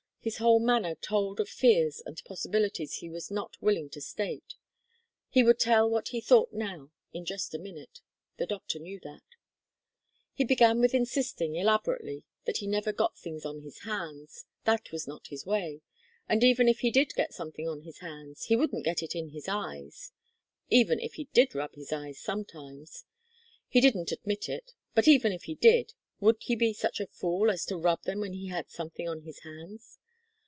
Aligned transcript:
His 0.23 0.37
whole 0.37 0.59
manner 0.59 0.93
told 0.93 1.39
of 1.39 1.49
fears 1.49 1.99
and 2.05 2.23
possibilities 2.25 2.97
he 2.97 3.09
was 3.09 3.31
not 3.31 3.59
willing 3.59 3.89
to 3.89 3.99
state. 4.01 4.53
He 5.29 5.41
would 5.41 5.57
tell 5.59 5.89
what 5.89 6.09
he 6.09 6.21
thought 6.21 6.53
now 6.53 6.91
in 7.11 7.25
just 7.25 7.55
a 7.55 7.57
minute; 7.57 8.01
the 8.37 8.45
doctor 8.45 8.77
knew 8.77 8.99
that. 8.99 9.23
He 10.31 10.43
began 10.43 10.79
with 10.79 10.93
insisting, 10.93 11.55
elaborately, 11.55 12.23
that 12.45 12.57
he 12.57 12.67
never 12.67 12.93
got 12.93 13.17
things 13.17 13.45
on 13.47 13.61
his 13.61 13.79
hands 13.79 14.45
that 14.63 14.91
was 14.91 15.07
not 15.07 15.25
his 15.29 15.43
way; 15.47 15.81
and 16.29 16.43
even 16.43 16.67
if 16.67 16.81
he 16.81 16.91
did 16.91 17.15
get 17.15 17.33
something 17.33 17.67
on 17.67 17.81
his 17.81 17.97
hands, 17.97 18.43
he 18.43 18.55
wouldn't 18.55 18.85
get 18.85 19.01
it 19.01 19.15
in 19.15 19.29
his 19.29 19.47
eyes; 19.47 20.11
even 20.69 20.99
if 20.99 21.15
he 21.15 21.29
did 21.33 21.55
rub 21.55 21.73
his 21.73 21.91
eyes 21.91 22.19
sometimes 22.19 23.05
he 23.67 23.81
didn't 23.81 24.11
admit 24.11 24.47
it 24.47 24.73
but 24.93 25.07
even 25.07 25.31
if 25.31 25.45
he 25.45 25.55
did, 25.55 25.95
would 26.19 26.35
he 26.41 26.55
be 26.55 26.73
such 26.73 26.99
a 26.99 27.07
fool 27.07 27.49
as 27.49 27.65
to 27.65 27.75
rub 27.75 28.03
them 28.03 28.19
when 28.19 28.33
he 28.33 28.49
had 28.49 28.69
something 28.69 29.09
on 29.09 29.21
his 29.21 29.39
hands? 29.39 29.97